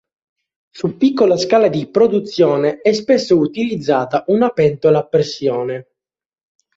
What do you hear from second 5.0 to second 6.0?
pressione.